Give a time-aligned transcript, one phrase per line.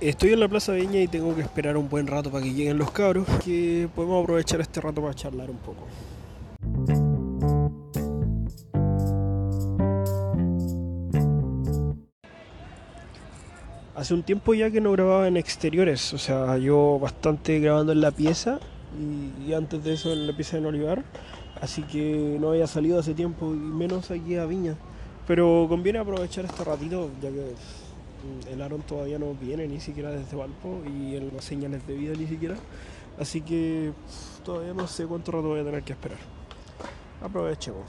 [0.00, 2.78] Estoy en la Plaza Viña y tengo que esperar un buen rato para que lleguen
[2.78, 5.86] los cabros, que podemos aprovechar este rato para charlar un poco.
[13.94, 18.00] Hace un tiempo ya que no grababa en exteriores, o sea, yo bastante grabando en
[18.00, 18.58] la pieza
[19.46, 21.04] y, antes de eso en la pieza de Olivar,
[21.60, 24.76] así que no había salido hace tiempo y menos aquí a Viña.
[25.26, 27.54] Pero conviene aprovechar este ratito, ya que
[28.50, 32.14] el Aaron todavía no viene ni siquiera desde Valpo y en las señales de vida
[32.16, 32.56] ni siquiera.
[33.18, 33.92] Así que
[34.44, 36.18] todavía no sé cuánto rato voy a tener que esperar.
[37.22, 37.84] Aprovechemos.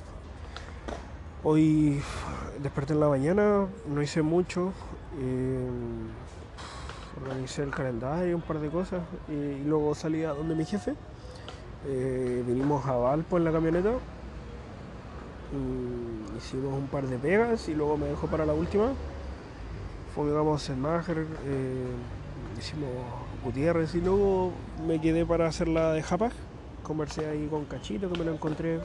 [1.44, 2.02] Hoy
[2.62, 4.74] desperté en la mañana, no hice mucho.
[5.20, 5.70] Eh,
[7.22, 9.02] organicé el calendario, un par de cosas.
[9.30, 10.94] Y, luego salí a donde mi jefe.
[11.88, 13.94] Eh, vinimos a Valpo en la camioneta.
[16.38, 18.92] hicimos un par de pegas y luego me dejó para la última
[20.14, 21.86] fumigamos en Mager, eh,
[22.58, 22.90] hicimos
[23.44, 24.52] Gutiérrez y luego
[24.88, 26.32] me quedé para hacer la de Japag.
[26.84, 28.80] Conversé ahí con Cachito, que me lo encontré,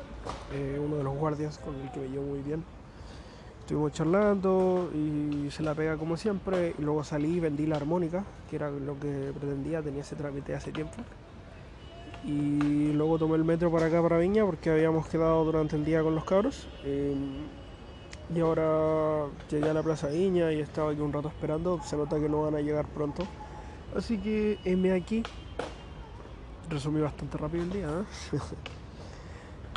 [0.53, 2.63] eh, uno de los guardias con el que me llevo muy bien.
[3.61, 6.75] Estuvimos charlando y se la pega como siempre.
[6.79, 10.55] Y luego salí y vendí la armónica, que era lo que pretendía, tenía ese trámite
[10.55, 10.95] hace tiempo.
[12.25, 16.03] Y luego tomé el metro para acá, para Viña, porque habíamos quedado durante el día
[16.03, 16.69] con los cabros.
[16.85, 17.17] Eh,
[18.35, 21.81] y ahora llegué a la Plaza Viña y estaba aquí un rato esperando.
[21.83, 23.27] Se nota que no van a llegar pronto.
[23.95, 25.23] Así que M aquí.
[26.69, 27.89] Resumí bastante rápido el día.
[27.89, 28.39] ¿eh?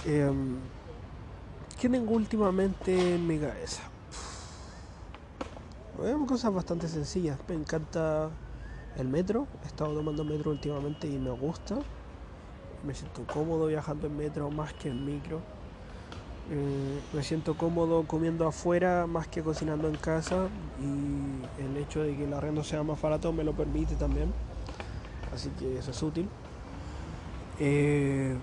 [0.05, 0.57] Em,
[1.79, 3.83] ¿Qué tengo últimamente en mi cabeza?
[5.97, 7.37] Bueno, cosas bastante sencillas.
[7.49, 8.29] Me encanta
[8.95, 9.45] el metro.
[9.63, 11.79] He estado tomando metro últimamente y me gusta.
[12.83, 15.41] Me siento cómodo viajando en metro más que en micro
[16.51, 20.47] eh, me siento cómodo comiendo afuera más que cocinando en casa
[20.81, 24.33] y el hecho de que el arrendo sea más barato me lo permite también.
[25.33, 26.27] Así que eso es útil.
[27.59, 28.35] Eh,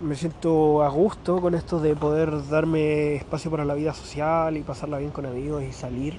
[0.00, 4.62] me siento a gusto con esto de poder darme espacio para la vida social y
[4.62, 6.18] pasarla bien con amigos y salir.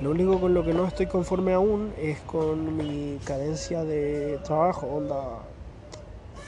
[0.00, 4.86] Lo único con lo que no estoy conforme aún es con mi cadencia de trabajo,
[4.86, 5.40] onda,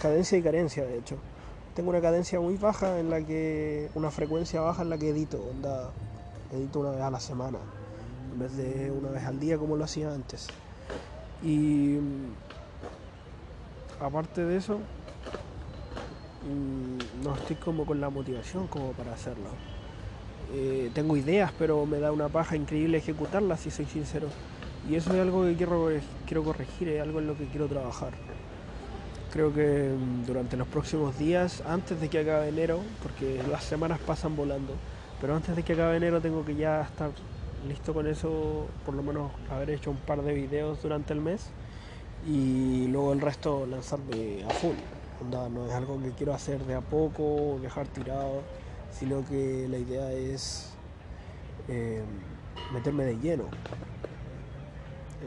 [0.01, 1.17] cadencia y carencia de hecho
[1.75, 5.41] tengo una cadencia muy baja en la que, una frecuencia baja en la que edito,
[6.53, 7.59] edito una vez a la semana,
[8.33, 10.49] en vez de una vez al día como lo hacía antes.
[11.43, 12.33] Y mm,
[14.05, 14.79] aparte de eso,
[16.45, 19.51] mm, no estoy como con la motivación como para hacerlo.
[20.53, 24.29] Eh, tengo ideas, pero me da una paja increíble ejecutarlas, si soy sincero.
[24.89, 25.89] Y eso es algo que quiero,
[26.27, 28.13] quiero corregir, es algo en lo que quiero trabajar.
[29.33, 34.01] Creo que mm, durante los próximos días, antes de que acabe enero, porque las semanas
[34.01, 34.75] pasan volando,
[35.21, 37.11] pero antes de que acabe enero tengo que ya estar
[37.69, 41.51] listo con eso, por lo menos haber hecho un par de videos durante el mes
[42.27, 44.75] y luego el resto lanzarme a full.
[45.31, 48.43] no es algo que quiero hacer de a poco, dejar tirado,
[48.91, 50.71] sino que la idea es
[51.69, 52.03] eh,
[52.73, 53.45] meterme de lleno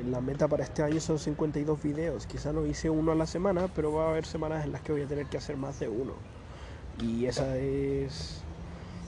[0.02, 2.26] la meta para este año son 52 videos.
[2.26, 4.92] Quizá no hice uno a la semana, pero va a haber semanas en las que
[4.92, 6.14] voy a tener que hacer más de uno.
[7.00, 8.42] Y esa es,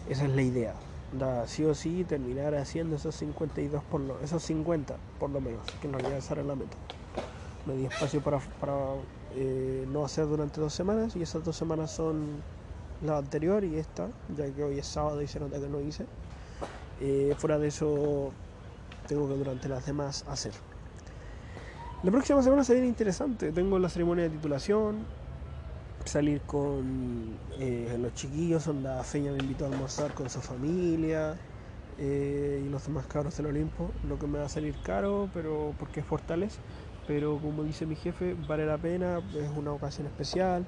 [0.09, 0.75] esa es la idea.
[1.12, 5.66] Da, sí o sí terminar haciendo esos 52 por lo, esos 50 por lo menos,
[5.79, 6.78] que en realidad esa era la meta.
[7.66, 8.73] Me di espacio para, para
[9.35, 12.44] eh, no hacer durante dos semanas y esas dos semanas son
[13.02, 16.06] la anterior y esta, ya que hoy es sábado y se nota que no hice.
[17.00, 18.31] Eh, fuera de eso
[19.07, 20.53] tengo que durante las demás hacer.
[22.05, 23.51] La próxima semana se viene interesante.
[23.51, 24.97] Tengo la ceremonia de titulación,
[26.03, 31.35] salir con eh, los chiquillos, onda Feña me invitó a almorzar con su familia
[31.97, 35.73] eh, y los demás cabros del Olimpo, lo que me va a salir caro, pero
[35.79, 36.59] porque es Fortales,
[37.07, 40.63] pero como dice mi jefe, vale la pena, es una ocasión especial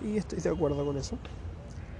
[0.00, 1.18] y estoy de acuerdo con eso.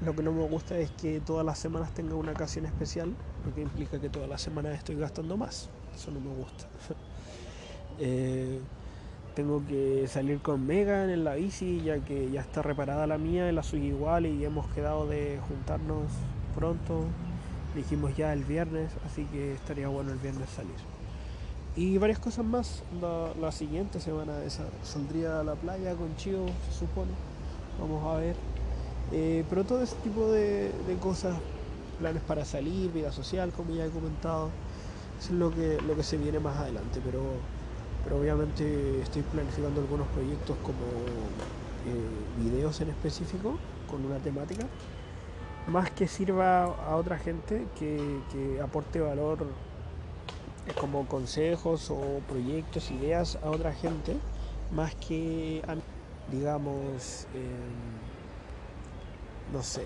[0.04, 3.12] Lo que no me gusta es que todas las semanas tenga una ocasión especial,
[3.44, 5.68] lo que implica que todas las semanas estoy gastando más.
[5.96, 6.68] Eso no me gusta.
[8.00, 8.60] Eh,
[9.34, 13.50] tengo que salir con Megan en la bici, ya que ya está reparada la mía,
[13.52, 16.06] la suya igual, y hemos quedado de juntarnos
[16.56, 17.04] pronto.
[17.76, 20.74] Dijimos ya el viernes, así que estaría bueno el viernes salir.
[21.76, 22.82] Y varias cosas más.
[23.40, 24.32] La, siguiente semana
[24.82, 27.12] saldría a la playa con Chio, se supone.
[27.80, 28.34] Vamos a ver.
[29.12, 31.36] Eh, pero todo ese tipo de, de, cosas,
[32.00, 34.50] planes para salir, vida social, como ya he comentado,
[35.20, 37.00] eso es lo que, lo que se viene más adelante.
[37.04, 37.20] Pero
[38.08, 40.80] pero obviamente estoy planificando algunos proyectos como
[41.84, 44.64] eh, videos en específico con una temática.
[45.66, 49.44] Más que sirva a otra gente que, aporte valor
[50.80, 54.16] como consejos o proyectos, ideas a otra gente,
[54.72, 55.76] más que a
[56.32, 57.92] digamos, em,
[59.52, 59.84] no sé,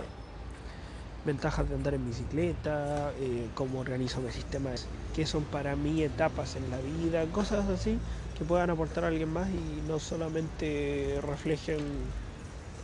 [1.24, 4.70] ventajas de andar en bicicleta, eh, cómo organizo mi sistema,
[5.14, 7.98] qué son para mí etapas en la vida, cosas así
[8.36, 11.80] que puedan aportar a alguien más y no solamente reflejen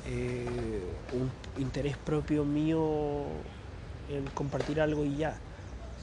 [0.06, 0.80] eh,
[1.12, 1.30] un
[1.60, 3.24] interés propio mío
[4.08, 5.34] en compartir algo y ya,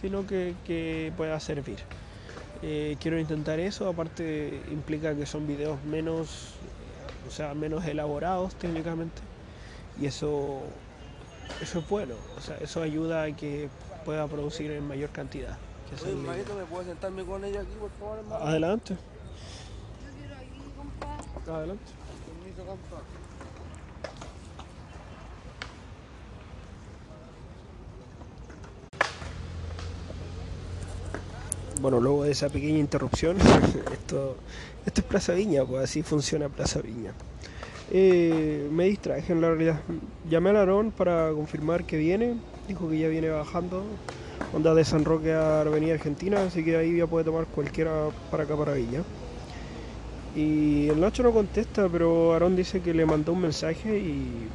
[0.02, 1.80] sino que, pueda servir.
[2.62, 6.56] Eh, quiero intentar eso, aparte implica que son videos menos,
[7.28, 9.22] o sea, menos elaborados técnicamente
[10.02, 10.62] y eso
[11.62, 13.70] eso es bueno, o sea, eso ayuda a que
[14.04, 15.58] pueda producir en mayor cantidad.
[16.04, 18.46] Oye, Marito, ¿me puedo sentarme con ella aquí, por favor, hermano?
[18.46, 18.96] Adelante.
[18.96, 21.58] Yo quiero aquí, compa.
[21.58, 21.84] Adelante.
[22.44, 23.02] Permiso, compa.
[31.82, 33.38] Bueno, luego de esa pequeña interrupción,
[33.94, 34.38] esto,
[34.86, 37.14] esto es Plaza Viña, pues así funciona Plaza Viña.
[37.92, 39.82] Eh, me distraje en la realidad.
[40.30, 42.36] Llamé al Aarón para confirmar que viene.
[42.68, 43.84] Dijo que ya viene bajando.
[44.54, 48.44] Onda de San Roque a Avenida Argentina, así que ahí ya puede tomar cualquiera para
[48.44, 49.04] acá para Villa.
[50.36, 54.50] Y el Nacho no contesta, pero Aarón dice que le mandó un mensaje y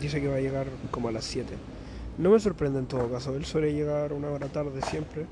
[0.00, 1.54] dice que va a llegar como a las 7.
[2.18, 5.26] No me sorprende en todo caso, él suele llegar una hora tarde siempre.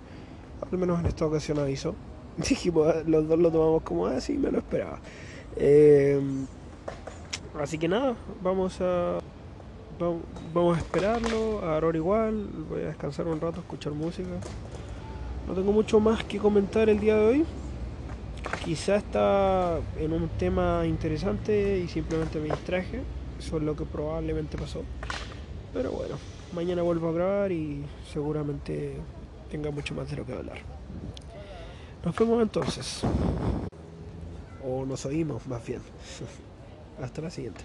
[0.70, 1.94] Al menos en esta ocasión avisó.
[2.36, 5.00] Dijimos, ah, los dos lo tomamos como así, me lo esperaba.
[5.56, 6.20] Eh,
[7.62, 9.20] Así que nada, vamos a
[10.52, 14.30] vamos a esperarlo, a Aurora igual, voy a descansar un rato, escuchar música.
[15.46, 17.44] No tengo mucho más que comentar el día de hoy.
[18.64, 23.00] Quizá está en un tema interesante y simplemente me distraje.
[23.38, 24.82] Eso es lo que probablemente pasó.
[25.72, 26.16] Pero bueno,
[26.52, 28.96] mañana vuelvo a grabar y seguramente
[29.52, 30.58] tenga mucho más de lo que hablar.
[32.04, 33.02] Nos vemos entonces.
[34.66, 35.80] O nos oímos más bien.
[36.96, 37.64] Hasta la siguiente.